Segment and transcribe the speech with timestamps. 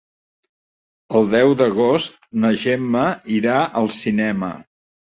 [1.19, 3.07] El deu d'agost na Gemma
[3.39, 4.55] irà al cinema.